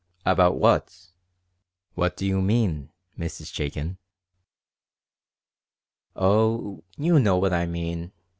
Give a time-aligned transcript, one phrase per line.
[0.25, 1.11] "About what?
[1.93, 3.53] What do you mean, Mrs.
[3.53, 3.99] Chaikin?"
[6.15, 8.11] "Oh, you know what I mean.